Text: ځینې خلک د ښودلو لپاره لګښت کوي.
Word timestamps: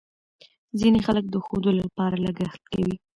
ځینې 0.79 0.99
خلک 1.05 1.25
د 1.29 1.35
ښودلو 1.45 1.79
لپاره 1.83 2.15
لګښت 2.25 2.63
کوي. 2.73 2.95